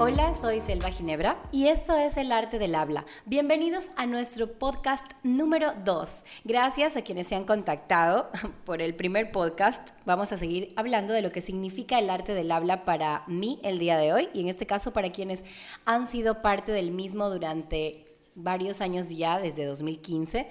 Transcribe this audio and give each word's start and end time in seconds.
Hola, 0.00 0.34
soy 0.34 0.60
Selva 0.60 0.90
Ginebra 0.90 1.42
y 1.50 1.68
esto 1.68 1.96
es 1.96 2.16
El 2.16 2.30
Arte 2.30 2.58
del 2.58 2.74
Habla. 2.74 3.04
Bienvenidos 3.26 3.86
a 3.96 4.06
nuestro 4.06 4.52
podcast 4.52 5.06
número 5.22 5.72
2. 5.84 6.24
Gracias 6.44 6.96
a 6.96 7.02
quienes 7.02 7.26
se 7.26 7.34
han 7.36 7.44
contactado 7.44 8.30
por 8.64 8.80
el 8.80 8.94
primer 8.94 9.32
podcast. 9.32 9.90
Vamos 10.04 10.30
a 10.32 10.38
seguir 10.38 10.72
hablando 10.76 11.12
de 11.12 11.22
lo 11.22 11.30
que 11.30 11.40
significa 11.40 11.98
el 11.98 12.10
arte 12.10 12.34
del 12.34 12.52
habla 12.52 12.84
para 12.84 13.24
mí 13.26 13.58
el 13.64 13.78
día 13.78 13.96
de 13.98 14.12
hoy 14.12 14.28
y 14.34 14.40
en 14.40 14.48
este 14.48 14.66
caso 14.66 14.92
para 14.92 15.10
quienes 15.10 15.44
han 15.84 16.06
sido 16.06 16.42
parte 16.42 16.70
del 16.70 16.90
mismo 16.90 17.30
durante 17.30 18.04
varios 18.34 18.80
años 18.80 19.10
ya, 19.10 19.38
desde 19.38 19.64
2015. 19.64 20.48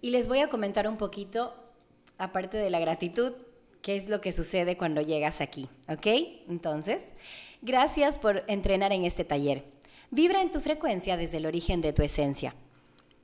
Y 0.00 0.10
les 0.10 0.28
voy 0.28 0.40
a 0.40 0.48
comentar 0.48 0.86
un 0.86 0.96
poquito, 0.96 1.54
aparte 2.18 2.56
de 2.56 2.70
la 2.70 2.78
gratitud, 2.78 3.32
qué 3.82 3.96
es 3.96 4.08
lo 4.08 4.20
que 4.20 4.32
sucede 4.32 4.76
cuando 4.76 5.00
llegas 5.00 5.40
aquí, 5.40 5.68
¿ok? 5.88 6.06
Entonces... 6.48 7.12
Gracias 7.62 8.18
por 8.18 8.42
entrenar 8.46 8.90
en 8.94 9.04
este 9.04 9.22
taller. 9.22 9.64
Vibra 10.10 10.40
en 10.40 10.50
tu 10.50 10.60
frecuencia 10.60 11.18
desde 11.18 11.36
el 11.36 11.44
origen 11.44 11.82
de 11.82 11.92
tu 11.92 12.02
esencia. 12.02 12.54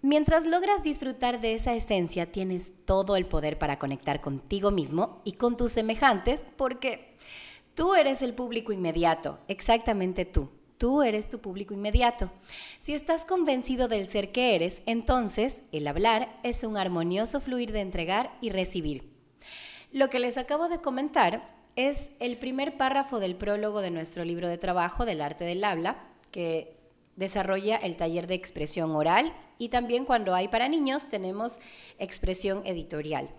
Mientras 0.03 0.45
logras 0.45 0.83
disfrutar 0.83 1.41
de 1.41 1.55
esa 1.55 1.75
esencia, 1.75 2.31
tienes 2.31 2.71
todo 2.85 3.17
el 3.17 3.25
poder 3.25 3.59
para 3.59 3.79
conectar 3.79 4.21
contigo 4.21 4.71
mismo 4.71 5.23
y 5.25 5.33
con 5.33 5.57
tus 5.57 5.73
semejantes, 5.73 6.45
porque 6.59 7.17
tú 7.75 7.95
eres 7.95 8.21
el 8.21 8.35
público 8.35 8.73
inmediato, 8.73 9.39
exactamente 9.49 10.27
tú. 10.27 10.51
Tú 10.77 11.03
eres 11.03 11.31
tu 11.31 11.39
público 11.41 11.73
inmediato. 11.73 12.31
Si 12.81 12.93
estás 12.93 13.25
convencido 13.25 13.89
del 13.89 14.07
ser 14.07 14.33
que 14.33 14.55
eres, 14.55 14.83
entonces 14.85 15.63
el 15.73 15.87
hablar 15.87 16.39
es 16.43 16.63
un 16.63 16.77
armonioso 16.77 17.41
fluir 17.41 17.73
de 17.73 17.81
entregar 17.81 18.37
y 18.43 18.51
recibir. 18.51 19.16
Lo 19.93 20.11
que 20.11 20.19
les 20.19 20.39
acabo 20.39 20.69
de 20.69 20.81
comentar 20.81 21.55
es 21.77 22.11
el 22.21 22.39
primer 22.39 22.77
párrafo 22.77 23.21
del 23.21 23.37
prólogo 23.37 23.81
de 23.81 23.91
nuestro 23.91 24.25
libro 24.25 24.49
de 24.49 24.59
trabajo 24.59 25.05
del 25.05 25.21
arte 25.21 25.45
del 25.45 25.63
habla, 25.63 25.97
que 26.31 26.77
desarrolla 27.17 27.77
el 27.77 27.97
taller 27.97 28.27
de 28.27 28.35
expresión 28.35 28.95
oral 28.95 29.33
y 29.59 29.71
también 29.71 30.05
cuando 30.05 30.35
hay 30.35 30.49
para 30.49 30.69
niños 30.69 31.09
tenemos 31.09 31.59
expresión 31.99 32.63
editorial. 32.67 33.31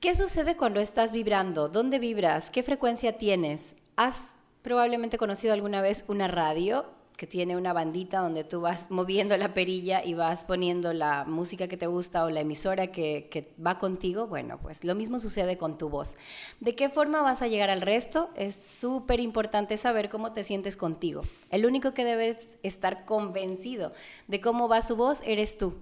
¿Qué 0.00 0.14
sucede 0.14 0.56
cuando 0.56 0.80
estás 0.80 1.12
vibrando? 1.12 1.68
¿Dónde 1.68 1.98
vibras? 1.98 2.50
¿Qué 2.50 2.62
frecuencia 2.62 3.18
tienes? 3.18 3.76
¿Has 3.96 4.36
probablemente 4.62 5.18
conocido 5.18 5.52
alguna 5.52 5.80
vez 5.80 6.04
una 6.08 6.28
radio? 6.28 6.86
Que 7.16 7.26
tiene 7.26 7.56
una 7.56 7.72
bandita 7.72 8.20
donde 8.20 8.44
tú 8.44 8.60
vas 8.60 8.90
moviendo 8.90 9.36
la 9.36 9.54
perilla 9.54 10.04
y 10.04 10.14
vas 10.14 10.44
poniendo 10.44 10.92
la 10.92 11.24
música 11.24 11.66
que 11.68 11.76
te 11.76 11.86
gusta 11.86 12.24
o 12.24 12.30
la 12.30 12.40
emisora 12.40 12.88
que, 12.88 13.28
que, 13.30 13.54
va 13.64 13.78
contigo, 13.78 14.26
bueno, 14.26 14.58
pues 14.60 14.84
lo 14.84 14.94
mismo 14.94 15.18
sucede 15.18 15.56
con 15.56 15.78
tu 15.78 15.88
voz. 15.88 16.16
¿De 16.60 16.74
qué 16.74 16.88
forma 16.88 17.22
vas 17.22 17.42
a 17.42 17.46
llegar 17.46 17.70
al 17.70 17.80
resto? 17.80 18.30
Es 18.36 18.56
súper 18.56 19.20
importante 19.20 19.76
saber 19.76 20.10
cómo 20.10 20.32
te 20.32 20.44
sientes 20.44 20.76
contigo. 20.76 21.22
El 21.50 21.64
único 21.64 21.94
que 21.94 22.04
debes 22.04 22.48
estar 22.62 23.04
convencido 23.04 23.92
de 24.28 24.40
cómo 24.40 24.68
va 24.68 24.82
su 24.82 24.96
voz 24.96 25.20
eres 25.24 25.56
tú. 25.56 25.74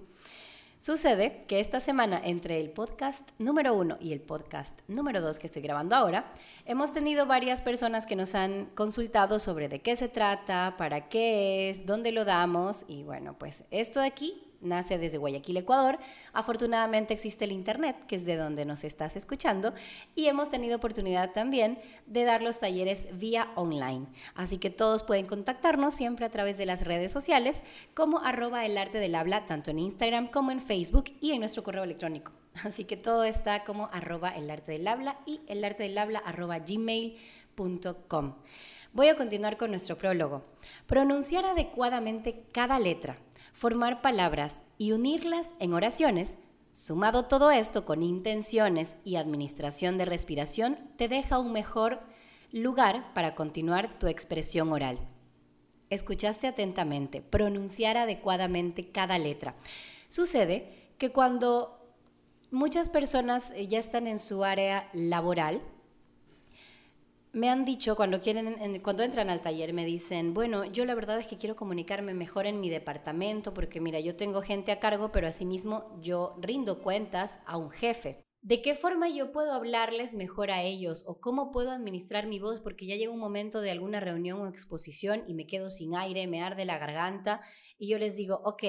Sucede 0.85 1.41
que 1.47 1.59
esta 1.59 1.79
semana, 1.79 2.21
entre 2.23 2.61
el 2.61 2.69
podcast 2.69 3.27
número 3.39 3.73
uno 3.73 3.97
y 3.99 4.13
el 4.13 4.21
podcast 4.21 4.81
número 4.87 5.19
dos 5.19 5.39
que 5.39 5.47
estoy 5.47 5.63
grabando 5.63 5.95
ahora, 5.95 6.31
hemos 6.63 6.93
tenido 6.93 7.25
varias 7.25 7.63
personas 7.63 8.05
que 8.05 8.15
nos 8.15 8.35
han 8.35 8.67
consultado 8.75 9.39
sobre 9.39 9.67
de 9.67 9.79
qué 9.81 9.95
se 9.95 10.09
trata, 10.09 10.75
para 10.77 11.09
qué 11.09 11.71
es, 11.71 11.87
dónde 11.87 12.11
lo 12.11 12.23
damos 12.23 12.85
y 12.87 13.01
bueno, 13.01 13.35
pues 13.35 13.63
esto 13.71 13.99
de 13.99 14.05
aquí 14.05 14.44
nace 14.61 14.97
desde 14.97 15.17
Guayaquil, 15.17 15.57
Ecuador. 15.57 15.97
Afortunadamente 16.33 17.13
existe 17.13 17.45
el 17.45 17.51
Internet, 17.51 17.95
que 18.07 18.15
es 18.17 18.25
de 18.25 18.35
donde 18.35 18.65
nos 18.65 18.83
estás 18.83 19.15
escuchando, 19.15 19.73
y 20.15 20.27
hemos 20.27 20.49
tenido 20.49 20.77
oportunidad 20.77 21.31
también 21.31 21.79
de 22.05 22.23
dar 22.23 22.41
los 22.41 22.59
talleres 22.59 23.07
vía 23.13 23.51
online. 23.55 24.07
Así 24.35 24.57
que 24.57 24.69
todos 24.69 25.03
pueden 25.03 25.25
contactarnos 25.25 25.93
siempre 25.93 26.25
a 26.25 26.29
través 26.29 26.57
de 26.57 26.65
las 26.65 26.85
redes 26.85 27.11
sociales 27.11 27.63
como 27.93 28.19
arroba 28.19 28.65
el 28.65 28.77
arte 28.77 28.99
del 28.99 29.15
habla, 29.15 29.45
tanto 29.45 29.71
en 29.71 29.79
Instagram 29.79 30.27
como 30.27 30.51
en 30.51 30.59
Facebook 30.59 31.05
y 31.21 31.31
en 31.31 31.39
nuestro 31.39 31.63
correo 31.63 31.83
electrónico. 31.83 32.31
Así 32.63 32.85
que 32.85 32.97
todo 32.97 33.23
está 33.23 33.63
como 33.63 33.89
arroba 33.91 34.29
el 34.29 34.49
arte 34.49 34.71
del 34.73 34.87
habla 34.87 35.17
y 35.25 35.41
el 35.47 35.63
arte 35.63 35.83
del 35.83 35.97
habla 35.97 36.19
arroba 36.19 36.59
gmail.com. 36.59 38.35
Voy 38.93 39.09
a 39.09 39.15
continuar 39.15 39.57
con 39.57 39.71
nuestro 39.71 39.97
prólogo. 39.97 40.43
Pronunciar 40.87 41.45
adecuadamente 41.45 42.45
cada 42.53 42.79
letra 42.79 43.17
formar 43.55 44.01
palabras 44.01 44.63
y 44.77 44.91
unirlas 44.91 45.55
en 45.59 45.73
oraciones, 45.73 46.37
sumado 46.71 47.23
todo 47.23 47.51
esto 47.51 47.85
con 47.85 48.03
intenciones 48.03 48.97
y 49.05 49.15
administración 49.15 49.97
de 49.97 50.03
respiración, 50.03 50.77
te 50.97 51.07
deja 51.07 51.39
un 51.39 51.53
mejor 51.53 52.01
lugar 52.51 53.13
para 53.13 53.33
continuar 53.33 53.97
tu 53.97 54.07
expresión 54.07 54.73
oral. 54.73 54.99
Escuchaste 55.89 56.47
atentamente, 56.47 57.21
pronunciar 57.21 57.97
adecuadamente 57.97 58.91
cada 58.91 59.17
letra. 59.17 59.55
Sucede 60.09 60.91
que 60.97 61.13
cuando 61.13 61.79
muchas 62.51 62.89
personas 62.89 63.53
ya 63.69 63.79
están 63.79 64.05
en 64.05 64.19
su 64.19 64.43
área 64.43 64.89
laboral, 64.91 65.61
me 67.35 67.49
han 67.49 67.65
dicho 67.65 67.97
cuando 67.97 68.21
quieren 68.21 68.79
cuando 68.81 69.03
entran 69.03 69.29
al 69.29 69.41
taller 69.41 69.73
me 69.73 69.85
dicen 69.85 70.33
bueno 70.33 70.63
yo 70.63 70.85
la 70.85 70.95
verdad 70.95 71.19
es 71.19 71.27
que 71.27 71.35
quiero 71.35 71.57
comunicarme 71.57 72.13
mejor 72.13 72.47
en 72.47 72.61
mi 72.61 72.69
departamento 72.69 73.53
porque 73.53 73.81
mira 73.81 73.99
yo 73.99 74.15
tengo 74.15 74.41
gente 74.41 74.71
a 74.71 74.79
cargo 74.79 75.11
pero 75.11 75.27
asimismo 75.27 75.99
yo 76.01 76.37
rindo 76.39 76.81
cuentas 76.81 77.41
a 77.45 77.57
un 77.57 77.69
jefe 77.69 78.25
¿De 78.41 78.61
qué 78.61 78.75
forma 78.75 79.09
yo 79.09 79.31
puedo 79.31 79.53
hablarles 79.53 80.13
mejor 80.13 80.51
a 80.51 80.61
ellos 80.61 81.03
o 81.07 81.19
cómo 81.19 81.51
puedo 81.51 81.71
administrar 81.71 82.27
mi 82.27 82.37
voz? 82.37 82.61
Porque 82.61 82.85
ya 82.85 82.95
llega 82.95 83.11
un 83.11 83.17
momento 83.17 83.59
de 83.59 83.71
alguna 83.71 83.99
reunión 83.99 84.39
o 84.39 84.47
exposición 84.47 85.23
y 85.27 85.33
me 85.33 85.47
quedo 85.47 85.71
sin 85.71 85.95
aire, 85.95 86.27
me 86.27 86.43
arde 86.43 86.63
la 86.63 86.77
garganta 86.77 87.41
y 87.79 87.89
yo 87.89 87.97
les 87.97 88.15
digo, 88.15 88.41
ok, 88.45 88.63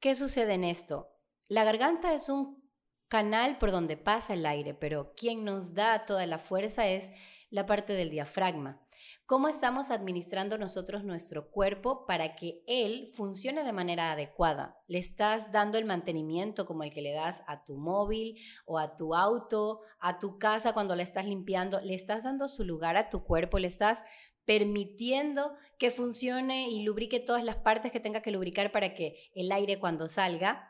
¿qué 0.00 0.16
sucede 0.16 0.54
en 0.54 0.64
esto? 0.64 1.12
La 1.46 1.62
garganta 1.62 2.12
es 2.12 2.28
un 2.28 2.68
canal 3.06 3.58
por 3.58 3.70
donde 3.70 3.96
pasa 3.96 4.34
el 4.34 4.44
aire, 4.44 4.74
pero 4.74 5.12
quien 5.16 5.44
nos 5.44 5.74
da 5.74 6.04
toda 6.04 6.26
la 6.26 6.40
fuerza 6.40 6.88
es 6.88 7.12
la 7.50 7.66
parte 7.66 7.92
del 7.94 8.10
diafragma. 8.10 8.80
¿Cómo 9.26 9.48
estamos 9.48 9.90
administrando 9.90 10.58
nosotros 10.58 11.04
nuestro 11.04 11.50
cuerpo 11.50 12.06
para 12.06 12.34
que 12.34 12.62
él 12.66 13.10
funcione 13.14 13.62
de 13.62 13.72
manera 13.72 14.12
adecuada? 14.12 14.76
¿Le 14.86 14.98
estás 14.98 15.52
dando 15.52 15.78
el 15.78 15.84
mantenimiento 15.84 16.66
como 16.66 16.82
el 16.82 16.92
que 16.92 17.02
le 17.02 17.12
das 17.12 17.42
a 17.46 17.64
tu 17.64 17.76
móvil 17.76 18.38
o 18.66 18.78
a 18.78 18.96
tu 18.96 19.14
auto, 19.14 19.80
a 20.00 20.18
tu 20.18 20.38
casa 20.38 20.72
cuando 20.72 20.96
la 20.96 21.02
estás 21.02 21.26
limpiando? 21.26 21.80
¿Le 21.80 21.94
estás 21.94 22.24
dando 22.24 22.48
su 22.48 22.64
lugar 22.64 22.96
a 22.96 23.08
tu 23.08 23.22
cuerpo? 23.22 23.58
¿Le 23.58 23.68
estás 23.68 24.02
permitiendo 24.44 25.52
que 25.78 25.90
funcione 25.90 26.70
y 26.70 26.82
lubrique 26.82 27.20
todas 27.20 27.44
las 27.44 27.56
partes 27.56 27.92
que 27.92 28.00
tenga 28.00 28.22
que 28.22 28.30
lubricar 28.30 28.72
para 28.72 28.94
que 28.94 29.30
el 29.34 29.52
aire 29.52 29.78
cuando 29.78 30.08
salga 30.08 30.67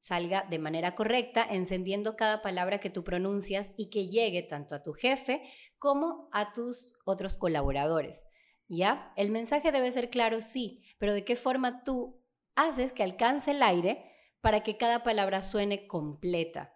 salga 0.00 0.46
de 0.48 0.58
manera 0.58 0.94
correcta, 0.94 1.46
encendiendo 1.48 2.16
cada 2.16 2.42
palabra 2.42 2.80
que 2.80 2.90
tú 2.90 3.04
pronuncias 3.04 3.72
y 3.76 3.90
que 3.90 4.08
llegue 4.08 4.42
tanto 4.42 4.74
a 4.74 4.82
tu 4.82 4.92
jefe 4.92 5.42
como 5.78 6.28
a 6.32 6.52
tus 6.52 6.94
otros 7.04 7.36
colaboradores. 7.36 8.26
¿Ya? 8.66 9.12
El 9.16 9.30
mensaje 9.30 9.72
debe 9.72 9.90
ser 9.90 10.10
claro, 10.10 10.42
sí, 10.42 10.82
pero 10.98 11.12
¿de 11.12 11.24
qué 11.24 11.36
forma 11.36 11.84
tú 11.84 12.22
haces 12.54 12.92
que 12.92 13.02
alcance 13.02 13.50
el 13.50 13.62
aire 13.62 14.04
para 14.40 14.62
que 14.62 14.76
cada 14.76 15.02
palabra 15.02 15.40
suene 15.40 15.86
completa? 15.86 16.72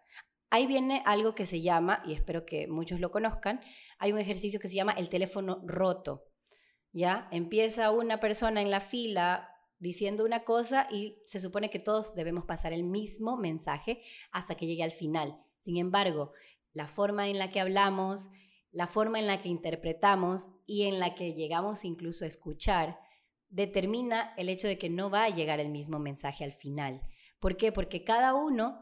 Ahí 0.50 0.66
viene 0.66 1.02
algo 1.06 1.34
que 1.34 1.46
se 1.46 1.62
llama, 1.62 2.02
y 2.04 2.12
espero 2.12 2.44
que 2.44 2.68
muchos 2.68 3.00
lo 3.00 3.10
conozcan, 3.10 3.60
hay 3.98 4.12
un 4.12 4.18
ejercicio 4.18 4.60
que 4.60 4.68
se 4.68 4.76
llama 4.76 4.92
el 4.92 5.08
teléfono 5.08 5.62
roto. 5.64 6.26
¿Ya? 6.92 7.28
Empieza 7.32 7.90
una 7.90 8.20
persona 8.20 8.60
en 8.60 8.70
la 8.70 8.80
fila 8.80 9.53
diciendo 9.84 10.24
una 10.24 10.44
cosa 10.44 10.88
y 10.90 11.22
se 11.26 11.38
supone 11.38 11.68
que 11.68 11.78
todos 11.78 12.14
debemos 12.14 12.46
pasar 12.46 12.72
el 12.72 12.84
mismo 12.84 13.36
mensaje 13.36 14.02
hasta 14.32 14.54
que 14.54 14.66
llegue 14.66 14.82
al 14.82 14.92
final. 14.92 15.38
Sin 15.58 15.76
embargo, 15.76 16.32
la 16.72 16.88
forma 16.88 17.28
en 17.28 17.38
la 17.38 17.50
que 17.50 17.60
hablamos, 17.60 18.30
la 18.72 18.86
forma 18.86 19.18
en 19.20 19.26
la 19.26 19.42
que 19.42 19.50
interpretamos 19.50 20.48
y 20.64 20.84
en 20.84 20.98
la 20.98 21.14
que 21.14 21.34
llegamos 21.34 21.84
incluso 21.84 22.24
a 22.24 22.28
escuchar, 22.28 22.98
determina 23.50 24.32
el 24.38 24.48
hecho 24.48 24.68
de 24.68 24.78
que 24.78 24.88
no 24.88 25.10
va 25.10 25.24
a 25.24 25.28
llegar 25.28 25.60
el 25.60 25.68
mismo 25.68 25.98
mensaje 25.98 26.44
al 26.44 26.54
final. 26.54 27.02
¿Por 27.38 27.58
qué? 27.58 27.70
Porque 27.70 28.04
cada 28.04 28.34
uno 28.34 28.80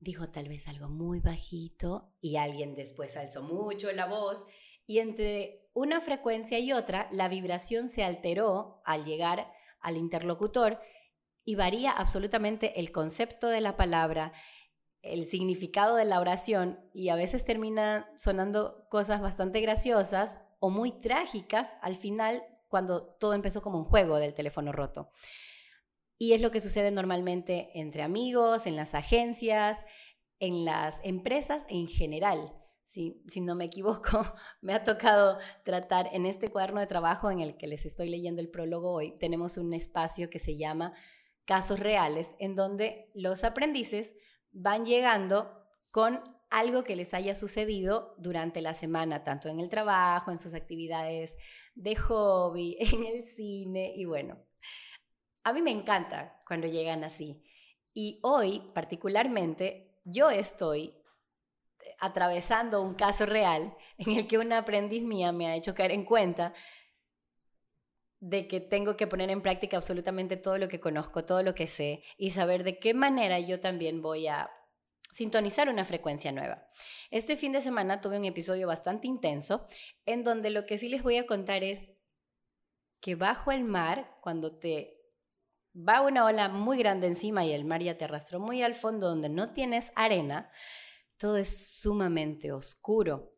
dijo 0.00 0.30
tal 0.30 0.48
vez 0.48 0.66
algo 0.66 0.88
muy 0.88 1.20
bajito 1.20 2.14
y 2.22 2.36
alguien 2.36 2.74
después 2.74 3.18
alzó 3.18 3.42
mucho 3.42 3.92
la 3.92 4.06
voz 4.06 4.46
y 4.86 5.00
entre 5.00 5.68
una 5.74 6.00
frecuencia 6.00 6.58
y 6.58 6.72
otra 6.72 7.06
la 7.12 7.28
vibración 7.28 7.90
se 7.90 8.02
alteró 8.02 8.80
al 8.86 9.04
llegar 9.04 9.52
al 9.80 9.96
interlocutor 9.96 10.80
y 11.44 11.54
varía 11.54 11.92
absolutamente 11.92 12.78
el 12.78 12.92
concepto 12.92 13.48
de 13.48 13.60
la 13.60 13.76
palabra, 13.76 14.32
el 15.02 15.24
significado 15.24 15.96
de 15.96 16.04
la 16.04 16.20
oración 16.20 16.78
y 16.92 17.08
a 17.08 17.16
veces 17.16 17.44
termina 17.44 18.10
sonando 18.16 18.86
cosas 18.90 19.20
bastante 19.20 19.60
graciosas 19.60 20.40
o 20.60 20.70
muy 20.70 20.92
trágicas 21.00 21.76
al 21.80 21.96
final 21.96 22.42
cuando 22.68 23.02
todo 23.02 23.34
empezó 23.34 23.62
como 23.62 23.78
un 23.78 23.84
juego 23.84 24.16
del 24.16 24.34
teléfono 24.34 24.72
roto. 24.72 25.10
Y 26.18 26.32
es 26.32 26.40
lo 26.40 26.50
que 26.50 26.60
sucede 26.60 26.90
normalmente 26.90 27.70
entre 27.74 28.02
amigos, 28.02 28.66
en 28.66 28.76
las 28.76 28.94
agencias, 28.94 29.84
en 30.40 30.64
las 30.64 31.00
empresas 31.04 31.64
en 31.68 31.86
general. 31.86 32.52
Si, 32.88 33.40
no 33.42 33.54
me 33.54 33.66
equivoco, 33.66 34.24
me 34.62 34.72
ha 34.72 34.82
tocado 34.82 35.38
tratar 35.62 36.08
en 36.12 36.24
este 36.24 36.48
cuaderno 36.48 36.80
de 36.80 36.86
trabajo 36.86 37.30
en 37.30 37.40
el 37.40 37.58
que 37.58 37.66
les 37.66 37.84
estoy 37.84 38.08
leyendo 38.08 38.40
el 38.40 38.48
prólogo 38.48 38.92
hoy, 38.92 39.14
tenemos 39.16 39.58
un 39.58 39.74
espacio 39.74 40.30
que 40.30 40.38
se 40.38 40.56
llama 40.56 40.94
casos 41.44 41.80
reales, 41.80 42.34
en 42.38 42.54
donde 42.54 43.10
los 43.14 43.44
aprendices 43.44 44.14
van 44.52 44.86
llegando 44.86 45.52
con 45.90 46.20
algo 46.48 46.82
que 46.82 46.96
les 46.96 47.12
haya 47.12 47.34
sucedido 47.34 48.14
durante 48.16 48.62
la 48.62 48.72
semana, 48.72 49.22
tanto 49.22 49.50
en 49.50 49.60
el 49.60 49.68
trabajo, 49.68 50.30
en 50.30 50.38
sus 50.38 50.54
actividades 50.54 51.36
de 51.74 51.94
hobby, 51.94 52.78
en 52.80 53.04
el 53.04 53.22
cine 53.22 53.92
y 53.96 54.06
bueno, 54.06 54.38
a 55.44 55.52
mí 55.52 55.60
me 55.60 55.72
encanta 55.72 56.40
cuando 56.46 56.66
llegan 56.66 57.04
así. 57.04 57.42
Y 57.92 58.18
hoy 58.22 58.70
particularmente 58.74 60.00
yo 60.04 60.30
estoy 60.30 60.94
atravesando 61.98 62.82
un 62.82 62.94
caso 62.94 63.26
real 63.26 63.74
en 63.98 64.12
el 64.16 64.26
que 64.26 64.38
una 64.38 64.58
aprendiz 64.58 65.04
mía 65.04 65.32
me 65.32 65.46
ha 65.46 65.56
hecho 65.56 65.74
caer 65.74 65.92
en 65.92 66.04
cuenta 66.04 66.54
de 68.20 68.48
que 68.48 68.60
tengo 68.60 68.96
que 68.96 69.06
poner 69.06 69.30
en 69.30 69.42
práctica 69.42 69.76
absolutamente 69.76 70.36
todo 70.36 70.58
lo 70.58 70.68
que 70.68 70.80
conozco, 70.80 71.24
todo 71.24 71.42
lo 71.42 71.54
que 71.54 71.68
sé 71.68 72.02
y 72.16 72.30
saber 72.30 72.64
de 72.64 72.78
qué 72.78 72.92
manera 72.92 73.38
yo 73.38 73.60
también 73.60 74.02
voy 74.02 74.26
a 74.26 74.50
sintonizar 75.12 75.68
una 75.68 75.84
frecuencia 75.84 76.32
nueva. 76.32 76.66
Este 77.10 77.36
fin 77.36 77.52
de 77.52 77.60
semana 77.60 78.00
tuve 78.00 78.18
un 78.18 78.24
episodio 78.24 78.66
bastante 78.66 79.06
intenso 79.06 79.66
en 80.04 80.24
donde 80.24 80.50
lo 80.50 80.66
que 80.66 80.78
sí 80.78 80.88
les 80.88 81.02
voy 81.02 81.16
a 81.16 81.26
contar 81.26 81.62
es 81.62 81.90
que 83.00 83.14
bajo 83.14 83.52
el 83.52 83.64
mar, 83.64 84.16
cuando 84.20 84.58
te 84.58 84.98
va 85.76 86.00
una 86.00 86.24
ola 86.24 86.48
muy 86.48 86.78
grande 86.78 87.06
encima 87.06 87.44
y 87.44 87.52
el 87.52 87.64
mar 87.64 87.82
ya 87.82 87.96
te 87.96 88.04
arrastró 88.04 88.40
muy 88.40 88.62
al 88.62 88.74
fondo 88.74 89.08
donde 89.08 89.28
no 89.28 89.52
tienes 89.52 89.92
arena, 89.94 90.50
todo 91.18 91.36
es 91.36 91.78
sumamente 91.80 92.52
oscuro. 92.52 93.32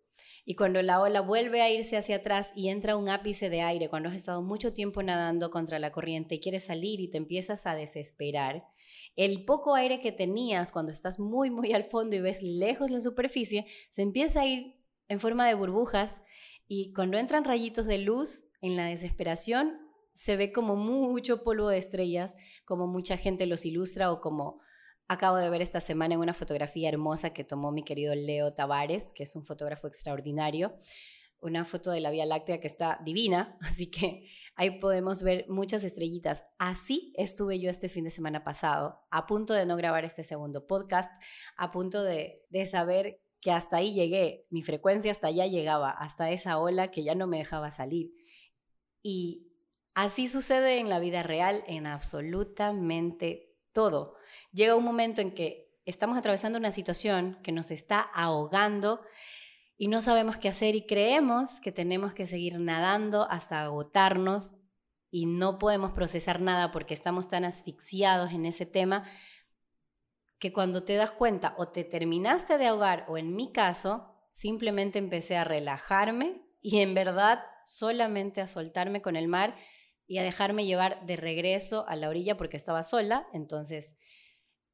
Y 0.44 0.54
cuando 0.54 0.82
la 0.82 1.00
ola 1.00 1.20
vuelve 1.20 1.62
a 1.62 1.70
irse 1.70 1.96
hacia 1.96 2.16
atrás 2.16 2.52
y 2.54 2.68
entra 2.68 2.96
un 2.96 3.08
ápice 3.08 3.50
de 3.50 3.62
aire, 3.62 3.88
cuando 3.88 4.08
has 4.08 4.14
estado 4.14 4.42
mucho 4.42 4.72
tiempo 4.72 5.02
nadando 5.02 5.50
contra 5.50 5.78
la 5.78 5.92
corriente 5.92 6.36
y 6.36 6.40
quieres 6.40 6.64
salir 6.64 7.00
y 7.00 7.10
te 7.10 7.18
empiezas 7.18 7.66
a 7.66 7.74
desesperar, 7.74 8.64
el 9.16 9.44
poco 9.44 9.74
aire 9.74 10.00
que 10.00 10.12
tenías 10.12 10.72
cuando 10.72 10.92
estás 10.92 11.18
muy, 11.18 11.50
muy 11.50 11.72
al 11.72 11.84
fondo 11.84 12.16
y 12.16 12.20
ves 12.20 12.42
lejos 12.42 12.90
la 12.90 13.00
superficie, 13.00 13.66
se 13.88 14.02
empieza 14.02 14.42
a 14.42 14.46
ir 14.46 14.76
en 15.08 15.20
forma 15.20 15.46
de 15.46 15.54
burbujas 15.54 16.22
y 16.66 16.92
cuando 16.92 17.18
entran 17.18 17.44
rayitos 17.44 17.86
de 17.86 17.98
luz 17.98 18.44
en 18.60 18.76
la 18.76 18.86
desesperación, 18.86 19.78
se 20.12 20.36
ve 20.36 20.52
como 20.52 20.76
mucho 20.76 21.42
polvo 21.42 21.68
de 21.68 21.78
estrellas, 21.78 22.36
como 22.64 22.86
mucha 22.86 23.16
gente 23.16 23.46
los 23.46 23.64
ilustra 23.64 24.12
o 24.12 24.20
como 24.20 24.60
Acabo 25.12 25.38
de 25.38 25.50
ver 25.50 25.60
esta 25.60 25.80
semana 25.80 26.16
una 26.16 26.34
fotografía 26.34 26.88
hermosa 26.88 27.30
que 27.30 27.42
tomó 27.42 27.72
mi 27.72 27.82
querido 27.82 28.14
Leo 28.14 28.52
Tavares, 28.52 29.12
que 29.12 29.24
es 29.24 29.34
un 29.34 29.44
fotógrafo 29.44 29.88
extraordinario, 29.88 30.76
una 31.40 31.64
foto 31.64 31.90
de 31.90 32.00
la 32.00 32.12
Vía 32.12 32.24
Láctea 32.26 32.60
que 32.60 32.68
está 32.68 33.00
divina, 33.04 33.58
así 33.60 33.90
que 33.90 34.28
ahí 34.54 34.78
podemos 34.78 35.24
ver 35.24 35.46
muchas 35.48 35.82
estrellitas. 35.82 36.44
Así 36.60 37.12
estuve 37.16 37.58
yo 37.58 37.70
este 37.70 37.88
fin 37.88 38.04
de 38.04 38.10
semana 38.10 38.44
pasado, 38.44 39.00
a 39.10 39.26
punto 39.26 39.52
de 39.52 39.66
no 39.66 39.76
grabar 39.76 40.04
este 40.04 40.22
segundo 40.22 40.68
podcast, 40.68 41.10
a 41.56 41.72
punto 41.72 42.04
de, 42.04 42.44
de 42.50 42.66
saber 42.66 43.20
que 43.40 43.50
hasta 43.50 43.78
ahí 43.78 43.92
llegué, 43.92 44.46
mi 44.48 44.62
frecuencia 44.62 45.10
hasta 45.10 45.26
allá 45.26 45.44
llegaba, 45.48 45.90
hasta 45.90 46.30
esa 46.30 46.56
ola 46.60 46.92
que 46.92 47.02
ya 47.02 47.16
no 47.16 47.26
me 47.26 47.38
dejaba 47.38 47.72
salir. 47.72 48.12
Y 49.02 49.48
así 49.94 50.28
sucede 50.28 50.78
en 50.78 50.88
la 50.88 51.00
vida 51.00 51.24
real, 51.24 51.64
en 51.66 51.88
absolutamente 51.88 53.49
todo. 53.72 54.14
Llega 54.52 54.76
un 54.76 54.84
momento 54.84 55.20
en 55.20 55.32
que 55.32 55.70
estamos 55.84 56.18
atravesando 56.18 56.58
una 56.58 56.72
situación 56.72 57.38
que 57.42 57.52
nos 57.52 57.70
está 57.70 58.00
ahogando 58.00 59.00
y 59.76 59.88
no 59.88 60.02
sabemos 60.02 60.36
qué 60.36 60.48
hacer 60.48 60.76
y 60.76 60.86
creemos 60.86 61.60
que 61.60 61.72
tenemos 61.72 62.12
que 62.14 62.26
seguir 62.26 62.60
nadando 62.60 63.26
hasta 63.30 63.62
agotarnos 63.62 64.54
y 65.10 65.26
no 65.26 65.58
podemos 65.58 65.92
procesar 65.92 66.40
nada 66.40 66.70
porque 66.70 66.94
estamos 66.94 67.28
tan 67.28 67.44
asfixiados 67.44 68.32
en 68.32 68.46
ese 68.46 68.66
tema 68.66 69.04
que 70.38 70.52
cuando 70.52 70.84
te 70.84 70.94
das 70.94 71.12
cuenta 71.12 71.54
o 71.58 71.68
te 71.68 71.84
terminaste 71.84 72.58
de 72.58 72.66
ahogar 72.66 73.04
o 73.08 73.18
en 73.18 73.34
mi 73.34 73.52
caso 73.52 74.14
simplemente 74.32 74.98
empecé 74.98 75.36
a 75.36 75.44
relajarme 75.44 76.42
y 76.62 76.80
en 76.80 76.94
verdad 76.94 77.42
solamente 77.64 78.40
a 78.40 78.46
soltarme 78.46 79.02
con 79.02 79.16
el 79.16 79.28
mar 79.28 79.56
y 80.10 80.18
a 80.18 80.24
dejarme 80.24 80.66
llevar 80.66 81.06
de 81.06 81.14
regreso 81.14 81.86
a 81.86 81.94
la 81.94 82.08
orilla 82.08 82.36
porque 82.36 82.56
estaba 82.56 82.82
sola, 82.82 83.28
entonces 83.32 83.96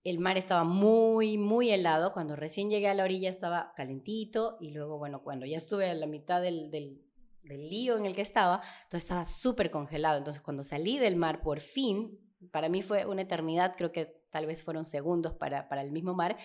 el 0.03 0.19
mar 0.19 0.39
estaba 0.39 0.65
muy, 0.65 1.37
muy 1.37 1.71
helado. 1.71 2.15
Cuando 2.15 2.37
recién 2.37 2.71
llegué 2.71 2.89
a 2.89 2.95
la 2.95 3.05
orilla 3.05 3.29
estaba 3.29 3.75
calentito 3.77 4.57
y 4.61 4.71
luego, 4.71 4.97
bueno, 4.97 5.23
cuando 5.23 5.45
ya 5.45 5.59
estuve 5.59 5.91
a 5.91 5.95
la 5.95 6.07
mitad 6.07 6.41
del, 6.41 6.71
del, 6.71 7.03
lío 7.45 7.99
en 7.99 8.07
el 8.07 8.17
que 8.17 8.23
estaba, 8.23 8.63
todo 8.89 8.97
estaba 8.97 9.27
súper 9.27 9.71
congelado. 9.71 10.17
Entonces 10.17 10.41
cuando 10.41 10.65
salí 10.65 10.97
del 10.97 11.17
mar 11.17 11.43
por 11.43 11.61
fin, 11.61 12.19
para 12.51 12.71
mí 12.71 12.81
fue 12.81 13.05
una 13.05 13.21
eternidad, 13.21 13.75
creo 13.77 13.93
que 13.93 14.25
tal 14.31 14.47
vez 14.47 14.65
fueron 14.65 14.87
segundos 14.87 15.35
para, 15.35 15.69
para 15.69 15.83
el 15.83 15.93
mismo 15.93 16.15
mar, 16.15 16.39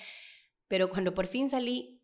pero 0.67 0.89
cuando 0.89 1.13
por 1.13 1.27
fin 1.27 1.47
salí 1.47 2.00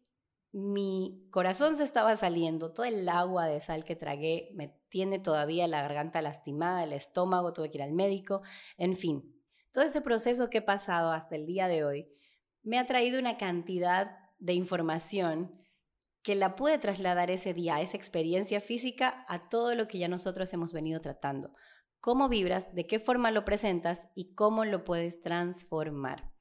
mi 0.57 1.29
corazón 1.29 1.75
se 1.75 1.83
estaba 1.83 2.15
saliendo, 2.15 2.73
todo 2.73 2.87
el 2.87 3.07
agua 3.09 3.45
de 3.45 3.59
sal 3.59 3.85
que 3.85 3.95
tragué 3.95 4.49
me 4.55 4.75
tiene 4.89 5.19
todavía 5.19 5.67
la 5.67 5.83
garganta 5.83 6.19
lastimada, 6.23 6.83
el 6.83 6.93
estómago, 6.93 7.53
tuve 7.53 7.69
que 7.69 7.77
ir 7.77 7.83
al 7.83 7.91
médico, 7.91 8.41
en 8.75 8.95
fin. 8.95 9.39
Todo 9.71 9.83
ese 9.83 10.01
proceso 10.01 10.49
que 10.49 10.57
he 10.57 10.61
pasado 10.63 11.11
hasta 11.11 11.35
el 11.35 11.45
día 11.45 11.67
de 11.67 11.83
hoy 11.83 12.07
me 12.63 12.79
ha 12.79 12.87
traído 12.87 13.19
una 13.19 13.37
cantidad 13.37 14.17
de 14.39 14.53
información 14.53 15.61
que 16.23 16.33
la 16.33 16.55
pude 16.55 16.79
trasladar 16.79 17.29
ese 17.29 17.53
día, 17.53 17.79
esa 17.79 17.95
experiencia 17.95 18.59
física, 18.59 19.25
a 19.27 19.49
todo 19.49 19.75
lo 19.75 19.87
que 19.87 19.99
ya 19.99 20.07
nosotros 20.07 20.51
hemos 20.53 20.73
venido 20.73 21.01
tratando. 21.01 21.53
Cómo 21.99 22.29
vibras, 22.29 22.73
de 22.73 22.87
qué 22.87 22.99
forma 22.99 23.29
lo 23.29 23.45
presentas 23.45 24.07
y 24.15 24.33
cómo 24.33 24.65
lo 24.65 24.83
puedes 24.83 25.21
transformar. 25.21 26.31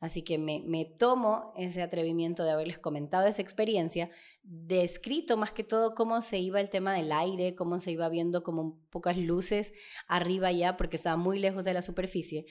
Así 0.00 0.22
que 0.22 0.38
me, 0.38 0.84
tomo 0.98 1.52
ese 1.58 1.82
atrevimiento 1.82 2.42
de 2.42 2.52
haberles 2.52 2.78
comentado 2.78 3.26
esa 3.26 3.42
experiencia, 3.42 4.10
descrito 4.42 5.36
más 5.36 5.52
que 5.52 5.62
todo 5.62 5.94
cómo 5.94 6.22
se 6.22 6.38
iba 6.38 6.58
el 6.58 6.70
tema 6.70 6.94
del 6.94 7.12
aire, 7.12 7.54
cómo 7.54 7.78
se 7.80 7.92
iba 7.92 8.08
viendo 8.08 8.42
como 8.42 8.80
pocas 8.88 9.18
luces 9.18 9.74
arriba 10.08 10.50
ya 10.52 10.78
porque 10.78 10.96
estaba 10.96 11.18
muy 11.18 11.38
lejos 11.38 11.64
de 11.64 11.74
la 11.74 11.82
superficie. 11.82 12.46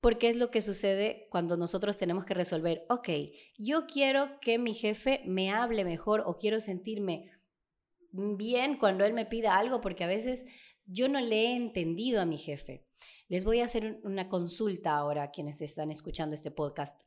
Porque 0.00 0.28
es 0.28 0.36
lo 0.36 0.52
que 0.52 0.60
sucede 0.60 1.26
cuando 1.28 1.56
nosotros 1.56 1.98
tenemos 1.98 2.24
que 2.24 2.34
resolver, 2.34 2.86
ok, 2.88 3.08
yo 3.58 3.86
quiero 3.86 4.38
que 4.40 4.58
mi 4.58 4.72
jefe 4.72 5.22
me 5.26 5.50
hable 5.50 5.84
mejor 5.84 6.22
o 6.24 6.36
quiero 6.36 6.60
sentirme 6.60 7.32
bien 8.12 8.78
cuando 8.78 9.04
él 9.04 9.12
me 9.12 9.26
pida 9.26 9.58
algo, 9.58 9.80
porque 9.80 10.04
a 10.04 10.08
veces 10.08 10.44
yo 10.86 11.08
no 11.08 11.20
le 11.20 11.46
he 11.46 11.56
entendido 11.56 12.20
a 12.20 12.26
mi 12.26 12.38
jefe. 12.38 12.86
Les 13.28 13.44
voy 13.44 13.60
a 13.60 13.64
hacer 13.64 14.00
una 14.04 14.28
consulta 14.28 14.96
ahora 14.96 15.24
a 15.24 15.30
quienes 15.30 15.60
están 15.60 15.90
escuchando 15.90 16.34
este 16.34 16.50
podcast. 16.50 17.00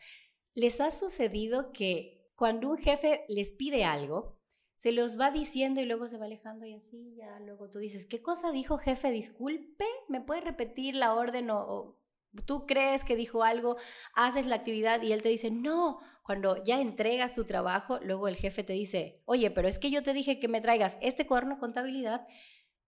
¿Les 0.53 0.81
ha 0.81 0.91
sucedido 0.91 1.71
que 1.71 2.29
cuando 2.36 2.69
un 2.69 2.77
jefe 2.77 3.25
les 3.27 3.53
pide 3.53 3.86
algo, 3.86 4.38
se 4.75 4.93
los 4.93 5.19
va 5.19 5.31
diciendo 5.31 5.81
y 5.81 5.86
luego 5.86 6.07
se 6.07 6.17
va 6.17 6.25
alejando 6.25 6.65
y 6.65 6.74
así, 6.74 7.13
ya 7.15 7.38
luego 7.41 7.69
tú 7.69 7.79
dices, 7.79 8.05
¿qué 8.05 8.21
cosa 8.21 8.53
dijo 8.53 8.77
jefe? 8.77 9.12
Disculpe, 9.12 9.86
¿me 10.07 10.21
puede 10.21 10.39
repetir 10.39 10.95
la 10.95 11.13
orden 11.13 11.50
o, 11.51 12.00
tú 12.45 12.65
crees 12.65 13.03
que 13.03 13.17
dijo 13.17 13.43
algo, 13.43 13.75
haces 14.13 14.45
la 14.45 14.55
actividad 14.55 15.01
y 15.01 15.12
él 15.12 15.21
te 15.21 15.27
dice, 15.27 15.51
no, 15.51 16.00
cuando 16.24 16.63
ya 16.63 16.79
entregas 16.79 17.33
tu 17.33 17.43
trabajo, 17.43 18.00
luego 18.01 18.29
el 18.29 18.38
jefe 18.38 18.63
te 18.63 18.71
dice, 18.71 19.21
oye, 19.25 19.51
pero 19.51 19.67
es 19.67 19.79
que 19.79 19.91
yo 19.91 20.01
te 20.01 20.13
dije 20.13 20.39
que 20.39 20.48
me 20.48 20.62
traigas 20.62 20.98
este 21.01 21.27
cuaderno 21.27 21.55
de 21.55 21.59
contabilidad, 21.59 22.25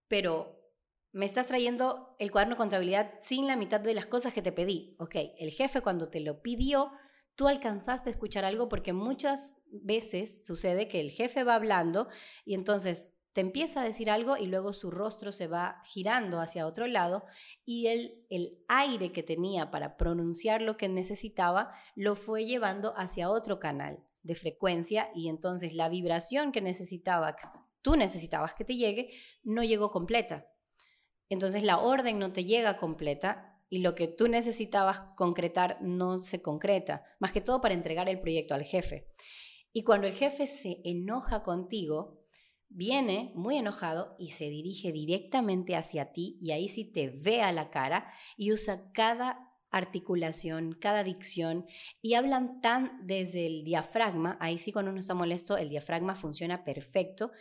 pero 0.08 0.61
me 1.12 1.26
estás 1.26 1.46
trayendo 1.46 2.16
el 2.18 2.30
cuaderno 2.30 2.54
de 2.54 2.58
contabilidad 2.58 3.12
sin 3.20 3.46
la 3.46 3.56
mitad 3.56 3.80
de 3.80 3.94
las 3.94 4.06
cosas 4.06 4.32
que 4.32 4.42
te 4.42 4.52
pedí. 4.52 4.96
Ok, 4.98 5.16
el 5.38 5.50
jefe 5.50 5.82
cuando 5.82 6.08
te 6.08 6.20
lo 6.20 6.42
pidió, 6.42 6.90
tú 7.34 7.48
alcanzaste 7.48 8.10
a 8.10 8.12
escuchar 8.12 8.44
algo 8.44 8.68
porque 8.68 8.92
muchas 8.92 9.58
veces 9.70 10.46
sucede 10.46 10.88
que 10.88 11.00
el 11.00 11.10
jefe 11.10 11.44
va 11.44 11.54
hablando 11.54 12.08
y 12.44 12.54
entonces 12.54 13.12
te 13.32 13.40
empieza 13.40 13.80
a 13.80 13.84
decir 13.84 14.10
algo 14.10 14.36
y 14.36 14.46
luego 14.46 14.72
su 14.72 14.90
rostro 14.90 15.32
se 15.32 15.46
va 15.46 15.80
girando 15.84 16.40
hacia 16.40 16.66
otro 16.66 16.86
lado 16.86 17.24
y 17.64 17.86
el, 17.86 18.26
el 18.28 18.58
aire 18.68 19.12
que 19.12 19.22
tenía 19.22 19.70
para 19.70 19.96
pronunciar 19.96 20.60
lo 20.60 20.76
que 20.76 20.88
necesitaba 20.88 21.72
lo 21.94 22.14
fue 22.14 22.44
llevando 22.44 22.92
hacia 22.96 23.30
otro 23.30 23.58
canal 23.58 24.04
de 24.22 24.34
frecuencia 24.34 25.10
y 25.14 25.28
entonces 25.28 25.74
la 25.74 25.88
vibración 25.88 26.52
que 26.52 26.60
necesitaba, 26.60 27.34
tú 27.80 27.96
necesitabas 27.96 28.54
que 28.54 28.64
te 28.64 28.76
llegue, 28.76 29.10
no 29.42 29.62
llegó 29.62 29.90
completa. 29.90 30.46
Entonces 31.32 31.62
la 31.62 31.78
orden 31.78 32.18
no 32.18 32.30
te 32.30 32.44
llega 32.44 32.76
completa 32.76 33.58
y 33.70 33.78
lo 33.78 33.94
que 33.94 34.06
tú 34.06 34.28
necesitabas 34.28 35.00
concretar 35.16 35.78
no 35.80 36.18
se 36.18 36.42
concreta, 36.42 37.04
más 37.20 37.32
que 37.32 37.40
todo 37.40 37.62
para 37.62 37.72
entregar 37.72 38.06
el 38.10 38.20
proyecto 38.20 38.54
al 38.54 38.64
jefe. 38.64 39.08
Y 39.72 39.82
cuando 39.82 40.06
el 40.06 40.12
jefe 40.12 40.46
se 40.46 40.82
enoja 40.84 41.42
contigo, 41.42 42.20
viene 42.68 43.32
muy 43.34 43.56
enojado 43.56 44.14
y 44.18 44.32
se 44.32 44.50
dirige 44.50 44.92
directamente 44.92 45.74
hacia 45.74 46.12
ti 46.12 46.36
y 46.42 46.50
ahí 46.50 46.68
sí 46.68 46.84
te 46.84 47.08
ve 47.08 47.40
a 47.40 47.50
la 47.50 47.70
cara 47.70 48.12
y 48.36 48.52
usa 48.52 48.92
cada 48.92 49.52
articulación, 49.70 50.74
cada 50.74 51.02
dicción 51.02 51.64
y 52.02 52.12
hablan 52.12 52.60
tan 52.60 53.06
desde 53.06 53.46
el 53.46 53.64
diafragma, 53.64 54.36
ahí 54.38 54.58
sí 54.58 54.70
cuando 54.70 54.90
uno 54.90 55.00
está 55.00 55.14
molesto 55.14 55.56
el 55.56 55.70
diafragma 55.70 56.14
funciona 56.14 56.62
perfecto 56.62 57.32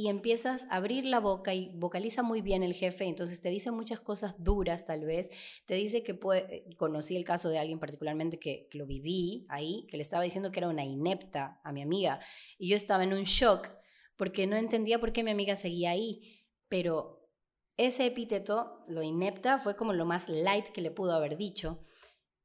y 0.00 0.08
empiezas 0.08 0.66
a 0.70 0.76
abrir 0.76 1.04
la 1.04 1.20
boca 1.20 1.52
y 1.52 1.68
vocaliza 1.74 2.22
muy 2.22 2.40
bien 2.40 2.62
el 2.62 2.72
jefe, 2.72 3.04
entonces 3.04 3.42
te 3.42 3.50
dice 3.50 3.70
muchas 3.70 4.00
cosas 4.00 4.34
duras 4.38 4.86
tal 4.86 5.04
vez, 5.04 5.30
te 5.66 5.74
dice 5.74 6.02
que 6.02 6.14
puede, 6.14 6.64
conocí 6.78 7.16
el 7.16 7.26
caso 7.26 7.50
de 7.50 7.58
alguien 7.58 7.78
particularmente 7.78 8.38
que, 8.38 8.66
que 8.70 8.78
lo 8.78 8.86
viví 8.86 9.44
ahí, 9.50 9.86
que 9.90 9.98
le 9.98 10.02
estaba 10.02 10.24
diciendo 10.24 10.52
que 10.52 10.60
era 10.60 10.70
una 10.70 10.86
inepta 10.86 11.60
a 11.62 11.72
mi 11.72 11.82
amiga 11.82 12.18
y 12.56 12.70
yo 12.70 12.76
estaba 12.76 13.04
en 13.04 13.12
un 13.12 13.24
shock 13.24 13.68
porque 14.16 14.46
no 14.46 14.56
entendía 14.56 14.98
por 14.98 15.12
qué 15.12 15.22
mi 15.22 15.32
amiga 15.32 15.54
seguía 15.54 15.90
ahí, 15.90 16.46
pero 16.70 17.28
ese 17.76 18.06
epíteto, 18.06 18.82
lo 18.88 19.02
inepta, 19.02 19.58
fue 19.58 19.76
como 19.76 19.92
lo 19.92 20.06
más 20.06 20.30
light 20.30 20.68
que 20.68 20.80
le 20.80 20.90
pudo 20.90 21.12
haber 21.12 21.36
dicho. 21.36 21.84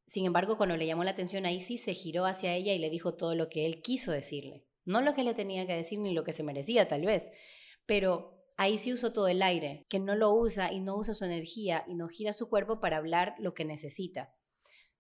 Sin 0.08 0.26
embargo, 0.26 0.58
cuando 0.58 0.76
le 0.76 0.88
llamó 0.88 1.06
la 1.06 1.12
atención 1.12 1.46
ahí 1.46 1.62
sí 1.62 1.78
se 1.78 1.94
giró 1.94 2.26
hacia 2.26 2.54
ella 2.54 2.74
y 2.74 2.80
le 2.80 2.90
dijo 2.90 3.14
todo 3.14 3.34
lo 3.34 3.48
que 3.48 3.66
él 3.66 3.82
quiso 3.82 4.12
decirle. 4.12 4.66
No 4.86 5.02
lo 5.02 5.14
que 5.14 5.24
le 5.24 5.34
tenía 5.34 5.66
que 5.68 5.76
decir 5.76 6.00
ni 6.00 6.14
lo 6.14 6.24
que 6.24 6.34
se 6.34 6.44
merecía 6.44 6.88
tal 6.88 7.06
vez, 7.06 7.32
pero 7.86 8.36
ahí 8.58 8.78
sí 8.78 8.94
usó 8.94 9.12
todo 9.12 9.28
el 9.28 9.42
aire, 9.42 9.86
que 9.90 10.00
no 10.00 10.16
lo 10.16 10.34
usa 10.34 10.72
y 10.72 10.80
no 10.80 10.96
usa 10.96 11.14
su 11.14 11.26
energía 11.26 11.84
y 11.88 11.96
no 11.96 12.08
gira 12.08 12.34
su 12.34 12.50
cuerpo 12.50 12.80
para 12.80 12.98
hablar 12.98 13.36
lo 13.40 13.54
que 13.54 13.66
necesita. 13.66 14.34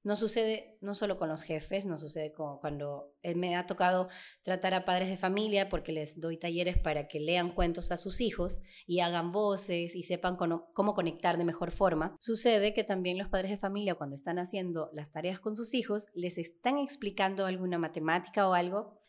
No 0.06 0.16
sucede 0.16 0.78
no 0.82 0.94
solo 0.94 1.18
con 1.18 1.30
los 1.30 1.42
jefes, 1.42 1.88
no 1.88 1.98
sucede 1.98 2.32
cuando 2.32 3.16
eh, 3.24 3.34
me 3.34 3.56
ha 3.56 3.66
tocado 3.66 4.08
tratar 4.44 4.76
a 4.76 4.86
padres 4.86 5.10
de 5.10 5.18
familia 5.18 5.68
porque 5.68 5.92
les 5.92 6.20
doy 6.20 6.38
talleres 6.38 6.78
para 6.78 7.08
que 7.08 7.20
lean 7.20 7.56
cuentos 7.56 7.92
a 7.92 7.98
sus 7.98 8.22
hijos 8.22 8.62
y 8.86 9.00
hagan 9.00 9.32
voces 9.32 9.96
y 9.96 10.04
sepan 10.04 10.38
cómo 10.38 10.94
conectar 10.94 11.40
de 11.40 11.44
mejor 11.44 11.72
forma. 11.72 12.16
Sucede 12.20 12.76
que 12.76 12.84
también 12.84 13.18
los 13.18 13.30
padres 13.30 13.50
de 13.50 13.58
familia 13.58 13.96
cuando 13.96 14.16
están 14.16 14.38
haciendo 14.38 14.92
las 14.94 15.12
tareas 15.12 15.40
con 15.40 15.56
sus 15.56 15.74
hijos 15.74 16.06
les 16.14 16.38
están 16.38 16.78
explicando 16.78 17.48
alguna 17.48 17.80
matemática 17.80 18.48
o 18.48 18.54
algo 18.54 19.00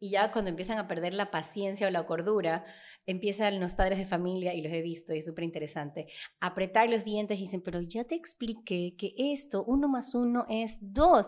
y 0.00 0.10
ya 0.10 0.32
cuando 0.32 0.48
empiezan 0.48 0.78
a 0.78 0.88
perder 0.88 1.14
la 1.14 1.30
paciencia 1.30 1.86
o 1.86 1.90
la 1.90 2.06
cordura, 2.06 2.64
empiezan 3.06 3.60
los 3.60 3.74
padres 3.74 3.98
de 3.98 4.06
familia, 4.06 4.54
y 4.54 4.62
los 4.62 4.72
he 4.72 4.80
visto 4.80 5.14
y 5.14 5.18
es 5.18 5.26
súper 5.26 5.44
interesante, 5.44 6.06
apretar 6.40 6.88
los 6.88 7.04
dientes 7.04 7.38
y 7.38 7.42
dicen, 7.42 7.62
pero 7.62 7.80
ya 7.82 8.04
te 8.04 8.14
expliqué 8.14 8.96
que 8.96 9.12
esto, 9.16 9.62
uno 9.64 9.88
más 9.88 10.14
uno 10.14 10.46
es 10.48 10.78
dos. 10.80 11.26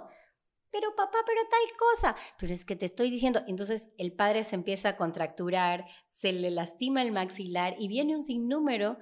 Pero 0.70 0.96
papá, 0.96 1.18
pero 1.26 1.40
tal 1.50 1.76
cosa. 1.76 2.16
Pero 2.38 2.54
es 2.54 2.64
que 2.64 2.76
te 2.76 2.86
estoy 2.86 3.10
diciendo. 3.10 3.42
Entonces 3.46 3.90
el 3.98 4.14
padre 4.14 4.42
se 4.42 4.54
empieza 4.54 4.88
a 4.88 4.96
contracturar, 4.96 5.84
se 6.06 6.32
le 6.32 6.50
lastima 6.50 7.02
el 7.02 7.12
maxilar 7.12 7.74
y 7.78 7.88
viene 7.88 8.14
un 8.14 8.22
sinnúmero 8.22 8.96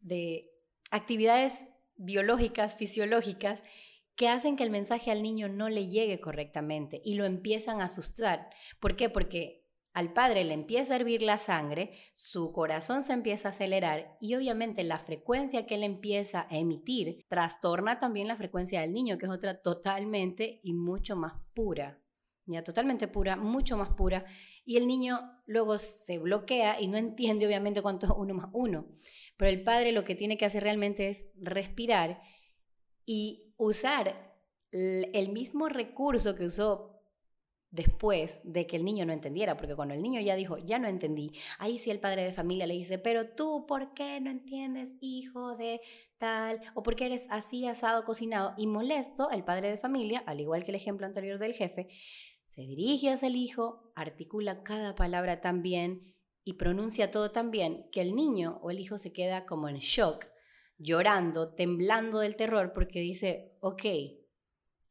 de 0.00 0.50
actividades 0.90 1.66
biológicas, 1.96 2.76
fisiológicas, 2.76 3.62
que 4.16 4.28
hacen 4.28 4.56
que 4.56 4.64
el 4.64 4.70
mensaje 4.70 5.10
al 5.10 5.22
niño 5.22 5.48
no 5.48 5.68
le 5.68 5.88
llegue 5.88 6.20
correctamente 6.20 7.00
y 7.04 7.14
lo 7.14 7.24
empiezan 7.24 7.80
a 7.80 7.86
asustar. 7.86 8.48
¿Por 8.80 8.96
qué? 8.96 9.08
Porque 9.08 9.64
al 9.92 10.12
padre 10.12 10.42
le 10.42 10.54
empieza 10.54 10.92
a 10.92 10.96
hervir 10.96 11.22
la 11.22 11.38
sangre, 11.38 11.92
su 12.12 12.52
corazón 12.52 13.02
se 13.02 13.12
empieza 13.12 13.48
a 13.48 13.50
acelerar 13.50 14.16
y 14.20 14.34
obviamente 14.34 14.82
la 14.82 14.98
frecuencia 14.98 15.66
que 15.66 15.76
él 15.76 15.84
empieza 15.84 16.48
a 16.50 16.58
emitir 16.58 17.24
trastorna 17.28 18.00
también 18.00 18.26
la 18.26 18.36
frecuencia 18.36 18.80
del 18.80 18.92
niño, 18.92 19.18
que 19.18 19.26
es 19.26 19.32
otra 19.32 19.62
totalmente 19.62 20.60
y 20.64 20.72
mucho 20.74 21.14
más 21.14 21.34
pura. 21.54 22.00
Ya 22.46 22.62
totalmente 22.62 23.08
pura, 23.08 23.36
mucho 23.36 23.76
más 23.76 23.90
pura, 23.90 24.26
y 24.66 24.76
el 24.76 24.86
niño 24.86 25.20
luego 25.46 25.78
se 25.78 26.18
bloquea 26.18 26.80
y 26.80 26.88
no 26.88 26.98
entiende 26.98 27.46
obviamente 27.46 27.80
cuánto 27.80 28.06
es 28.06 28.12
uno 28.14 28.34
más 28.34 28.50
uno. 28.52 28.86
Pero 29.36 29.50
el 29.50 29.62
padre 29.62 29.92
lo 29.92 30.04
que 30.04 30.14
tiene 30.14 30.36
que 30.36 30.44
hacer 30.44 30.62
realmente 30.62 31.08
es 31.08 31.30
respirar 31.36 32.20
y 33.06 33.43
usar 33.56 34.34
el 34.70 35.28
mismo 35.30 35.68
recurso 35.68 36.34
que 36.34 36.46
usó 36.46 36.94
después 37.74 38.40
de 38.44 38.68
que 38.68 38.76
el 38.76 38.84
niño 38.84 39.04
no 39.04 39.12
entendiera, 39.12 39.56
porque 39.56 39.74
cuando 39.74 39.94
el 39.94 40.02
niño 40.02 40.20
ya 40.20 40.36
dijo, 40.36 40.58
ya 40.58 40.78
no 40.78 40.86
entendí, 40.86 41.32
ahí 41.58 41.78
sí 41.78 41.90
el 41.90 41.98
padre 41.98 42.22
de 42.22 42.32
familia 42.32 42.68
le 42.68 42.74
dice, 42.74 42.98
pero 42.98 43.30
tú, 43.30 43.66
¿por 43.66 43.94
qué 43.94 44.20
no 44.20 44.30
entiendes, 44.30 44.96
hijo 45.00 45.56
de 45.56 45.80
tal? 46.18 46.60
¿O 46.74 46.84
por 46.84 46.94
qué 46.94 47.06
eres 47.06 47.26
así 47.30 47.66
asado, 47.66 48.04
cocinado? 48.04 48.54
Y 48.56 48.68
molesto, 48.68 49.28
el 49.30 49.42
padre 49.42 49.70
de 49.70 49.76
familia, 49.76 50.22
al 50.26 50.40
igual 50.40 50.62
que 50.62 50.70
el 50.70 50.76
ejemplo 50.76 51.04
anterior 51.04 51.40
del 51.40 51.52
jefe, 51.52 51.88
se 52.46 52.62
dirige 52.62 53.10
hacia 53.10 53.26
el 53.26 53.34
hijo, 53.34 53.90
articula 53.96 54.62
cada 54.62 54.94
palabra 54.94 55.40
tan 55.40 55.60
bien 55.60 56.14
y 56.44 56.52
pronuncia 56.52 57.10
todo 57.10 57.32
tan 57.32 57.50
bien 57.50 57.88
que 57.90 58.02
el 58.02 58.14
niño 58.14 58.60
o 58.62 58.70
el 58.70 58.78
hijo 58.78 58.98
se 58.98 59.12
queda 59.12 59.46
como 59.46 59.68
en 59.68 59.78
shock 59.78 60.26
llorando, 60.84 61.54
temblando 61.54 62.20
del 62.20 62.36
terror 62.36 62.72
porque 62.74 63.00
dice, 63.00 63.56
ok, 63.60 63.82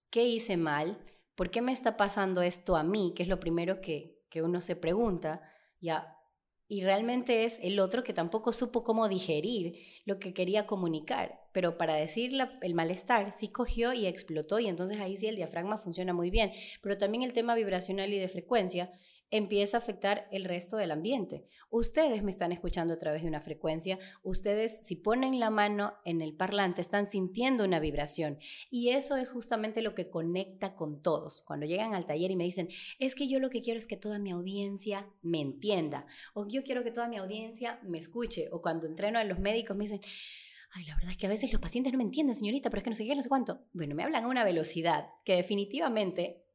¿qué 0.10 0.24
hice 0.24 0.58
mal? 0.58 0.98
¿Por 1.36 1.52
qué 1.52 1.62
me 1.62 1.72
está 1.72 1.96
pasando 1.96 2.42
esto 2.42 2.76
a 2.76 2.84
mí? 2.84 3.14
Que 3.16 3.24
es 3.24 3.30
lo 3.30 3.40
primero 3.40 3.80
que, 3.80 4.12
uno 4.36 4.62
se 4.62 4.76
pregunta. 4.76 5.44
Ya, 5.80 6.18
y 6.68 6.82
realmente 6.82 7.44
es 7.44 7.60
el 7.62 7.80
otro 7.80 8.04
que 8.04 8.14
tampoco 8.14 8.52
supo 8.52 8.84
cómo 8.84 9.08
digerir 9.08 9.78
lo 10.06 10.18
que 10.18 10.34
quería 10.34 10.66
comunicar, 10.66 11.40
pero 11.52 11.78
para 11.78 11.94
decir 11.94 12.32
el 12.62 12.74
malestar 12.74 13.32
sí 13.34 13.50
cogió 13.50 13.94
y 13.94 14.08
explotó 14.08 14.58
y 14.58 14.68
entonces 14.68 15.00
ahí 15.00 15.16
sí 15.16 15.28
el 15.28 15.36
diafragma 15.36 15.78
funciona 15.78 16.14
muy 16.14 16.32
bien, 16.32 16.52
pero 16.82 16.98
también 16.98 17.22
el 17.22 17.34
tema 17.34 17.54
vibracional 17.54 18.12
y 18.12 18.18
de 18.18 18.28
frecuencia 18.28 18.92
empieza 19.34 19.78
a 19.78 19.80
afectar 19.80 20.28
el 20.32 20.46
resto 20.46 20.78
del 20.78 20.92
ambiente. 20.92 21.48
Ustedes 21.72 22.22
me 22.22 22.30
están 22.30 22.52
escuchando 22.52 22.94
a 22.94 23.00
través 23.00 23.24
de 23.24 23.28
una 23.28 23.42
frecuencia, 23.42 23.98
ustedes 24.22 24.86
si 24.86 24.96
ponen 24.96 25.40
la 25.40 25.50
mano 25.50 25.96
en 26.06 26.22
el 26.22 26.36
parlante 26.36 26.82
están 26.82 27.08
sintiendo 27.08 27.64
una 27.64 27.80
vibración 27.80 28.38
y 28.70 28.90
eso 28.90 29.18
es 29.18 29.32
justamente 29.32 29.82
lo 29.82 29.96
que 29.96 30.12
conecta 30.12 30.76
con 30.76 31.02
todos. 31.02 31.42
Cuando 31.42 31.66
llegan 31.66 31.96
al 31.96 32.06
taller 32.06 32.30
y 32.30 32.36
me 32.36 32.44
dicen, 32.44 32.70
es 33.00 33.16
que 33.16 33.28
yo 33.28 33.40
lo 33.40 33.50
que 33.50 33.64
quiero 33.64 33.80
es 33.80 33.88
que 33.88 33.98
toda 33.98 34.20
mi 34.20 34.30
audiencia 34.30 35.10
me 35.24 35.42
entienda 35.42 36.06
o 36.36 36.48
yo 36.48 36.64
quiero 36.64 36.84
que 36.84 36.92
toda 36.92 37.08
mi 37.08 37.18
audiencia 37.18 37.80
me 37.82 37.98
escuche 37.98 38.50
o 38.52 38.62
cuando 38.62 38.86
entreno 38.86 39.18
a 39.18 39.24
los 39.24 39.40
médicos 39.40 39.76
me 39.76 39.86
dicen, 39.86 40.02
Ay, 40.76 40.86
la 40.86 40.96
verdad 40.96 41.12
es 41.12 41.18
que 41.18 41.26
a 41.26 41.30
veces 41.30 41.52
los 41.52 41.62
pacientes 41.62 41.92
no 41.92 41.98
me 41.98 42.04
entienden, 42.04 42.36
señorita, 42.36 42.70
pero 42.70 42.80
es 42.80 42.84
que 42.84 42.90
no 42.90 42.96
sé 42.96 43.06
qué, 43.06 43.16
no 43.16 43.22
sé 43.22 43.30
cuánto. 43.30 43.62
Bueno, 43.74 43.94
me 43.94 44.04
hablan 44.04 44.26
a 44.26 44.28
una 44.28 44.44
velocidad 44.44 45.08
que 45.24 45.36
definitivamente 45.36 46.46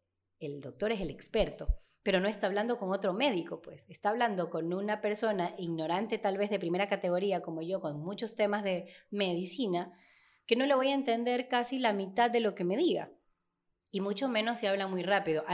el 0.41 0.61
doctor 0.61 0.91
es 0.91 1.01
el 1.01 1.11
experto 1.11 1.69
pero 2.09 2.21
no 2.21 2.29
está 2.29 2.47
hablando 2.47 2.79
con 2.79 2.91
otro 2.91 3.13
médico, 3.13 3.61
pues 3.61 3.85
está 3.91 4.09
hablando 4.09 4.49
con 4.49 4.73
una 4.73 5.03
persona 5.03 5.55
ignorante 5.59 6.17
tal 6.17 6.39
vez 6.39 6.49
de 6.49 6.59
primera 6.59 6.89
categoría 6.89 7.43
como 7.43 7.61
yo, 7.61 7.83
con 7.83 8.01
muchos 8.01 8.35
temas 8.35 8.65
de 8.65 8.89
medicina, 9.11 9.93
que 10.47 10.57
no 10.57 10.65
le 10.65 10.75
voy 10.75 10.89
a 10.89 10.95
entender 10.95 11.49
casi 11.49 11.79
la 11.79 11.93
mitad 11.93 12.31
de 12.31 12.41
lo 12.41 12.55
que 12.55 12.65
me 12.65 12.79
diga. 12.79 13.13
Y 13.91 14.01
mucho 14.01 14.27
menos 14.27 14.59
si 14.59 14.67
habla 14.67 14.87
muy 14.87 15.03
rápido. 15.03 15.45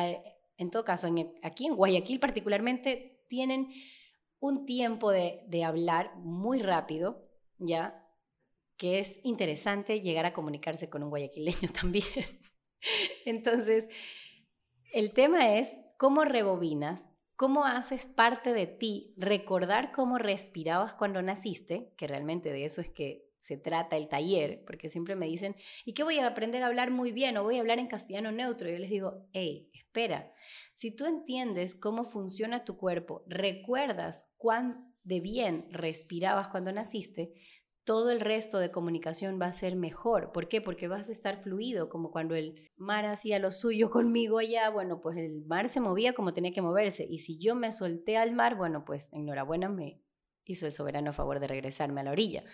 En 0.56 0.70
todo 0.70 0.84
caso, 0.84 1.08
aquí 1.42 1.66
en 1.66 1.74
Guayaquil 1.74 2.20
particularmente 2.20 3.24
tienen 3.28 3.72
un 4.38 4.64
tiempo 4.64 5.10
de, 5.10 5.42
de 5.48 5.64
hablar 5.64 6.14
muy 6.18 6.60
rápido, 6.60 7.28
¿ya? 7.58 8.06
Que 8.76 9.00
es 9.00 9.18
interesante 9.24 10.02
llegar 10.02 10.24
a 10.24 10.32
comunicarse 10.32 10.88
con 10.88 11.02
un 11.02 11.10
guayaquileño 11.10 11.68
también. 11.80 12.04
Entonces, 13.24 13.88
el 14.92 15.10
tema 15.12 15.56
es 15.56 15.76
cómo 16.04 16.26
rebobinas, 16.26 17.10
cómo 17.34 17.64
haces 17.64 18.04
parte 18.04 18.52
de 18.52 18.66
ti 18.66 19.14
recordar 19.16 19.90
cómo 19.90 20.18
respirabas 20.18 20.92
cuando 20.92 21.22
naciste, 21.22 21.94
que 21.96 22.06
realmente 22.06 22.52
de 22.52 22.66
eso 22.66 22.82
es 22.82 22.90
que 22.90 23.30
se 23.38 23.56
trata 23.56 23.96
el 23.96 24.10
taller, 24.10 24.62
porque 24.66 24.90
siempre 24.90 25.16
me 25.16 25.24
dicen, 25.24 25.56
¿y 25.86 25.94
qué 25.94 26.02
voy 26.02 26.18
a 26.18 26.26
aprender 26.26 26.62
a 26.62 26.66
hablar 26.66 26.90
muy 26.90 27.10
bien 27.10 27.38
o 27.38 27.42
voy 27.42 27.56
a 27.56 27.60
hablar 27.60 27.78
en 27.78 27.86
castellano 27.86 28.32
neutro? 28.32 28.68
Yo 28.68 28.78
les 28.78 28.90
digo, 28.90 29.26
hey, 29.32 29.70
espera, 29.72 30.30
si 30.74 30.90
tú 30.90 31.06
entiendes 31.06 31.74
cómo 31.74 32.04
funciona 32.04 32.66
tu 32.66 32.76
cuerpo, 32.76 33.24
recuerdas 33.26 34.30
cuán 34.36 34.92
de 35.04 35.20
bien 35.20 35.68
respirabas 35.70 36.50
cuando 36.50 36.70
naciste, 36.70 37.32
todo 37.84 38.10
el 38.10 38.20
resto 38.20 38.58
de 38.58 38.70
comunicación 38.70 39.38
va 39.40 39.46
a 39.46 39.52
ser 39.52 39.76
mejor. 39.76 40.32
¿Por 40.32 40.48
qué? 40.48 40.60
Porque 40.60 40.88
vas 40.88 41.08
a 41.08 41.12
estar 41.12 41.42
fluido, 41.42 41.88
como 41.90 42.10
cuando 42.10 42.34
el 42.34 42.70
mar 42.76 43.04
hacía 43.04 43.38
lo 43.38 43.52
suyo 43.52 43.90
conmigo 43.90 44.38
allá, 44.38 44.70
bueno, 44.70 45.00
pues 45.00 45.16
el 45.18 45.44
mar 45.44 45.68
se 45.68 45.80
movía 45.80 46.14
como 46.14 46.32
tenía 46.32 46.52
que 46.52 46.62
moverse. 46.62 47.06
Y 47.08 47.18
si 47.18 47.38
yo 47.38 47.54
me 47.54 47.72
solté 47.72 48.16
al 48.16 48.32
mar, 48.32 48.56
bueno, 48.56 48.84
pues 48.84 49.12
enhorabuena 49.12 49.68
me 49.68 50.02
hizo 50.44 50.66
el 50.66 50.72
soberano 50.72 51.12
favor 51.12 51.40
de 51.40 51.46
regresarme 51.46 52.00
a 52.00 52.04
la 52.04 52.12
orilla. 52.12 52.44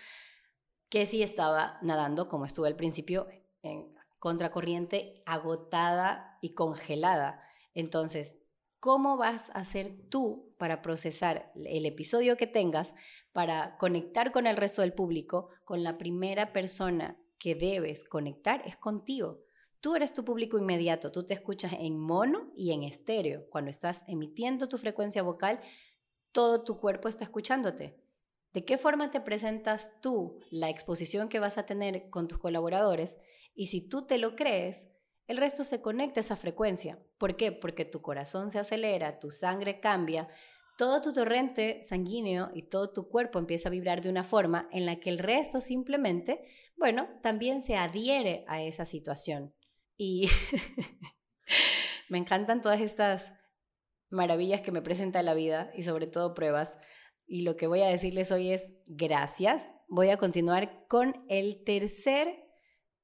Que 0.89 1.05
sí 1.05 1.23
estaba 1.23 1.77
nadando, 1.81 2.27
como 2.27 2.45
estuve 2.45 2.67
al 2.67 2.75
principio, 2.75 3.27
en 3.61 3.93
contracorriente, 4.19 5.23
agotada 5.25 6.37
y 6.41 6.53
congelada. 6.53 7.41
Entonces, 7.73 8.37
¿Cómo 8.81 9.15
vas 9.15 9.51
a 9.51 9.59
hacer 9.59 9.93
tú 10.09 10.55
para 10.57 10.81
procesar 10.81 11.51
el 11.53 11.85
episodio 11.85 12.35
que 12.35 12.47
tengas, 12.47 12.95
para 13.31 13.77
conectar 13.77 14.31
con 14.31 14.47
el 14.47 14.57
resto 14.57 14.81
del 14.81 14.93
público? 14.93 15.49
Con 15.65 15.83
la 15.83 15.99
primera 15.99 16.51
persona 16.51 17.15
que 17.37 17.53
debes 17.53 18.03
conectar 18.03 18.63
es 18.65 18.77
contigo. 18.77 19.43
Tú 19.81 19.95
eres 19.95 20.15
tu 20.15 20.25
público 20.25 20.57
inmediato, 20.57 21.11
tú 21.11 21.23
te 21.23 21.35
escuchas 21.35 21.73
en 21.73 21.99
mono 21.99 22.51
y 22.57 22.71
en 22.71 22.81
estéreo. 22.81 23.45
Cuando 23.51 23.69
estás 23.69 24.03
emitiendo 24.07 24.67
tu 24.67 24.79
frecuencia 24.79 25.21
vocal, 25.21 25.59
todo 26.31 26.63
tu 26.63 26.79
cuerpo 26.79 27.07
está 27.07 27.23
escuchándote. 27.23 28.01
¿De 28.51 28.65
qué 28.65 28.79
forma 28.79 29.11
te 29.11 29.21
presentas 29.21 29.91
tú 30.01 30.39
la 30.49 30.71
exposición 30.71 31.29
que 31.29 31.39
vas 31.39 31.59
a 31.59 31.67
tener 31.67 32.09
con 32.09 32.27
tus 32.27 32.39
colaboradores? 32.39 33.19
Y 33.53 33.67
si 33.67 33.87
tú 33.87 34.07
te 34.07 34.17
lo 34.17 34.35
crees, 34.35 34.87
el 35.31 35.37
resto 35.37 35.63
se 35.63 35.81
conecta 35.81 36.19
a 36.19 36.21
esa 36.21 36.35
frecuencia. 36.35 36.99
¿Por 37.17 37.37
qué? 37.37 37.53
Porque 37.53 37.85
tu 37.85 38.01
corazón 38.01 38.51
se 38.51 38.59
acelera, 38.59 39.17
tu 39.17 39.31
sangre 39.31 39.79
cambia, 39.79 40.27
todo 40.77 41.01
tu 41.01 41.13
torrente 41.13 41.81
sanguíneo 41.83 42.51
y 42.53 42.63
todo 42.63 42.91
tu 42.91 43.07
cuerpo 43.07 43.39
empieza 43.39 43.69
a 43.69 43.71
vibrar 43.71 44.01
de 44.01 44.09
una 44.09 44.25
forma 44.25 44.67
en 44.73 44.85
la 44.85 44.99
que 44.99 45.09
el 45.09 45.19
resto 45.19 45.61
simplemente, 45.61 46.43
bueno, 46.75 47.07
también 47.21 47.61
se 47.61 47.77
adhiere 47.77 48.43
a 48.49 48.61
esa 48.61 48.83
situación. 48.83 49.53
Y 49.95 50.27
me 52.09 52.17
encantan 52.17 52.61
todas 52.61 52.81
estas 52.81 53.31
maravillas 54.09 54.61
que 54.61 54.73
me 54.73 54.81
presenta 54.81 55.23
la 55.23 55.33
vida 55.33 55.71
y 55.77 55.83
sobre 55.83 56.07
todo 56.07 56.33
pruebas. 56.33 56.77
Y 57.25 57.43
lo 57.43 57.55
que 57.55 57.67
voy 57.67 57.83
a 57.83 57.87
decirles 57.87 58.33
hoy 58.33 58.51
es 58.51 58.73
gracias. 58.85 59.71
Voy 59.87 60.09
a 60.09 60.17
continuar 60.17 60.85
con 60.89 61.25
el 61.29 61.63
tercer 61.63 62.43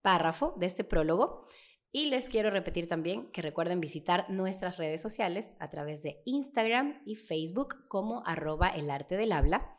párrafo 0.01 0.55
de 0.57 0.65
este 0.65 0.83
prólogo. 0.83 1.47
Y 1.91 2.07
les 2.07 2.29
quiero 2.29 2.49
repetir 2.49 2.87
también 2.87 3.31
que 3.31 3.41
recuerden 3.41 3.79
visitar 3.79 4.29
nuestras 4.29 4.77
redes 4.77 5.01
sociales 5.01 5.55
a 5.59 5.69
través 5.69 6.03
de 6.03 6.21
Instagram 6.25 7.01
y 7.05 7.15
Facebook 7.15 7.87
como 7.87 8.25
arroba 8.25 8.69
el 8.69 8.89
arte 8.89 9.15
del 9.15 9.31
habla 9.31 9.77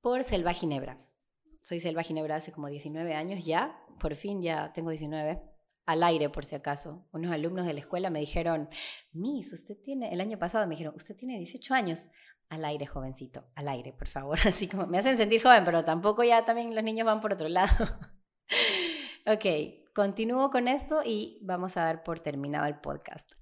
por 0.00 0.24
Selva 0.24 0.54
Ginebra. 0.54 1.04
Soy 1.62 1.80
Selva 1.80 2.02
Ginebra 2.02 2.36
hace 2.36 2.52
como 2.52 2.68
19 2.68 3.14
años 3.14 3.44
ya, 3.44 3.78
por 4.00 4.14
fin 4.14 4.40
ya 4.40 4.72
tengo 4.72 4.90
19 4.90 5.42
al 5.86 6.02
aire 6.02 6.28
por 6.28 6.44
si 6.44 6.54
acaso. 6.54 7.06
Unos 7.12 7.32
alumnos 7.32 7.66
de 7.66 7.74
la 7.74 7.80
escuela 7.80 8.10
me 8.10 8.20
dijeron, 8.20 8.68
Miss, 9.12 9.52
usted 9.52 9.76
tiene, 9.82 10.12
el 10.12 10.20
año 10.20 10.38
pasado 10.38 10.66
me 10.66 10.74
dijeron, 10.74 10.94
usted 10.96 11.16
tiene 11.16 11.38
18 11.38 11.74
años. 11.74 12.10
Al 12.48 12.64
aire, 12.64 12.86
jovencito, 12.86 13.44
al 13.56 13.68
aire, 13.68 13.92
por 13.92 14.06
favor. 14.06 14.38
Así 14.46 14.68
como 14.68 14.86
me 14.86 14.98
hacen 14.98 15.16
sentir 15.16 15.42
joven, 15.42 15.64
pero 15.64 15.84
tampoco 15.84 16.22
ya 16.22 16.44
también 16.44 16.74
los 16.74 16.84
niños 16.84 17.06
van 17.06 17.20
por 17.20 17.32
otro 17.32 17.48
lado. 17.48 17.84
ok, 19.26 19.85
continúo 19.96 20.50
con 20.50 20.68
esto 20.68 21.00
y 21.02 21.38
vamos 21.40 21.78
a 21.78 21.84
dar 21.84 22.02
por 22.02 22.20
terminado 22.20 22.66
el 22.66 22.78
podcast. 22.78 23.32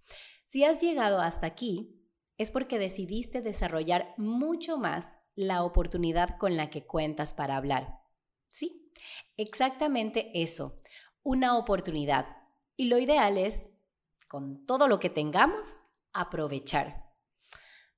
Si 0.44 0.62
has 0.62 0.80
llegado 0.80 1.18
hasta 1.20 1.48
aquí, 1.48 2.00
es 2.38 2.52
porque 2.52 2.78
decidiste 2.78 3.42
desarrollar 3.42 4.14
mucho 4.18 4.78
más 4.78 5.18
la 5.34 5.64
oportunidad 5.64 6.38
con 6.38 6.56
la 6.56 6.70
que 6.70 6.86
cuentas 6.86 7.34
para 7.34 7.56
hablar. 7.56 7.98
Sí, 8.46 8.88
exactamente 9.36 10.30
eso 10.32 10.80
una 11.24 11.58
oportunidad. 11.58 12.26
Y 12.76 12.84
lo 12.84 13.00
ideal 13.00 13.36
es, 13.36 13.68
con 14.28 14.64
todo 14.64 14.86
lo 14.86 15.00
que 15.00 15.10
tengamos, 15.10 15.76
aprovechar. 16.12 17.10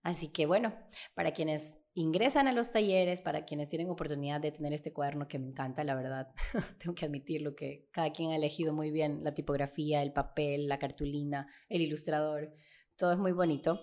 Así 0.02 0.32
que 0.32 0.46
bueno, 0.46 0.74
para 1.14 1.32
quienes 1.32 1.78
ingresan 1.96 2.46
a 2.46 2.52
los 2.52 2.70
talleres, 2.70 3.22
para 3.22 3.46
quienes 3.46 3.70
tienen 3.70 3.88
oportunidad 3.88 4.38
de 4.38 4.52
tener 4.52 4.74
este 4.74 4.92
cuaderno 4.92 5.26
que 5.26 5.38
me 5.38 5.48
encanta, 5.48 5.82
la 5.82 5.94
verdad, 5.94 6.28
tengo 6.78 6.94
que 6.94 7.06
admitirlo 7.06 7.56
que 7.56 7.88
cada 7.90 8.12
quien 8.12 8.32
ha 8.32 8.36
elegido 8.36 8.74
muy 8.74 8.90
bien 8.90 9.24
la 9.24 9.32
tipografía, 9.32 10.02
el 10.02 10.12
papel, 10.12 10.68
la 10.68 10.78
cartulina, 10.78 11.48
el 11.70 11.80
ilustrador, 11.80 12.52
todo 12.96 13.12
es 13.12 13.18
muy 13.18 13.32
bonito. 13.32 13.80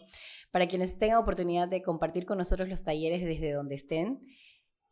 Para 0.51 0.67
quienes 0.67 0.98
tengan 1.00 1.17
oportunidad 1.17 1.67
de 1.67 1.82
compartir 1.82 2.25
con 2.27 2.38
nosotros 2.38 2.70
los 2.70 2.84
talleres 2.84 3.24
desde 3.24 3.51
donde 3.51 3.75
estén, 3.75 4.22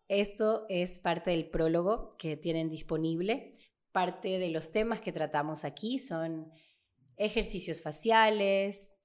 esto 0.08 0.66
es 0.68 1.00
parte 1.00 1.30
del 1.30 1.50
prólogo 1.50 2.16
que 2.18 2.38
tienen 2.38 2.70
disponible. 2.70 3.52
Parte 3.92 4.40
de 4.40 4.50
los 4.50 4.72
temas 4.72 5.00
que 5.00 5.12
tratamos 5.12 5.64
aquí 5.64 6.00
son 6.00 6.52
ejercicios 7.18 7.84
faciales, 7.84 8.98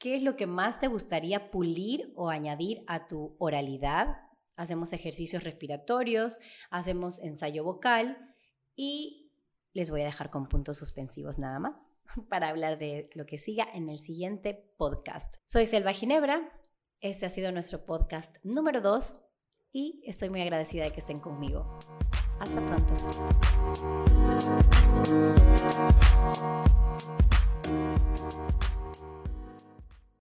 qué 0.00 0.14
es 0.14 0.22
lo 0.22 0.34
que 0.34 0.46
más 0.46 0.80
te 0.80 0.88
gustaría 0.88 1.50
pulir 1.50 2.12
o 2.16 2.30
añadir 2.30 2.82
a 2.88 3.06
tu 3.06 3.36
oralidad. 3.38 4.16
Hacemos 4.56 4.92
ejercicios 4.92 5.44
respiratorios, 5.44 6.38
hacemos 6.70 7.20
ensayo 7.20 7.62
vocal 7.62 8.18
y 8.74 9.30
les 9.72 9.90
voy 9.90 10.00
a 10.00 10.06
dejar 10.06 10.30
con 10.30 10.48
puntos 10.48 10.78
suspensivos 10.78 11.38
nada 11.38 11.60
más 11.60 11.90
para 12.28 12.48
hablar 12.48 12.78
de 12.78 13.10
lo 13.14 13.26
que 13.26 13.38
siga 13.38 13.68
en 13.72 13.88
el 13.90 13.98
siguiente 13.98 14.72
podcast. 14.78 15.36
Soy 15.46 15.66
Selva 15.66 15.92
Ginebra, 15.92 16.50
este 17.00 17.26
ha 17.26 17.30
sido 17.30 17.52
nuestro 17.52 17.84
podcast 17.84 18.34
número 18.42 18.80
2 18.80 19.20
y 19.72 20.02
estoy 20.06 20.30
muy 20.30 20.40
agradecida 20.40 20.84
de 20.84 20.92
que 20.92 21.00
estén 21.00 21.20
conmigo. 21.20 21.78
Hasta 22.40 22.66
pronto. 22.66 22.94